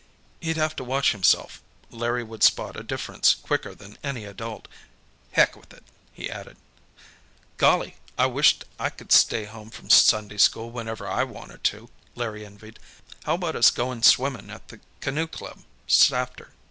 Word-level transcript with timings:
He'd 0.39 0.57
have 0.57 0.75
to 0.77 0.83
watch 0.83 1.11
himself. 1.11 1.61
Larry 1.91 2.23
would 2.23 2.41
spot 2.41 2.75
a 2.75 2.81
difference 2.81 3.35
quicker 3.35 3.75
than 3.75 3.99
any 4.03 4.25
adult. 4.25 4.67
"Heck 5.33 5.55
with 5.55 5.71
it," 5.73 5.83
he 6.11 6.27
added. 6.27 6.57
"Golly, 7.57 7.97
I 8.17 8.25
wisht 8.25 8.63
I 8.79 8.89
c'ld 8.89 9.11
stay 9.11 9.45
home 9.45 9.69
from 9.69 9.91
Sunday 9.91 10.39
school 10.39 10.71
whenever 10.71 11.07
I 11.07 11.23
wanted 11.23 11.63
to," 11.65 11.91
Larry 12.15 12.43
envied. 12.43 12.79
"How 13.25 13.35
about 13.35 13.55
us 13.55 13.69
goin' 13.69 14.01
swimmin', 14.01 14.49
at 14.49 14.69
the 14.69 14.79
Canoe 15.01 15.27
Club, 15.27 15.65
'safter?" 15.87 16.49